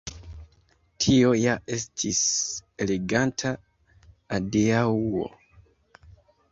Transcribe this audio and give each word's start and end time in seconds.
Tio 1.03 1.33
ja 1.41 1.53
estis 1.77 2.23
eleganta 2.87 3.55
adiaŭo. 4.41 5.33